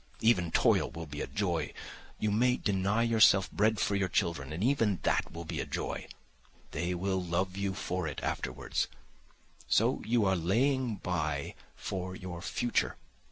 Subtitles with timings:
[0.21, 1.71] Even toil will be a joy,
[2.17, 6.07] you may deny yourself bread for your children and even that will be a joy,
[6.71, 8.87] They will love you for it afterwards;
[9.67, 12.95] so you are laying by for your future.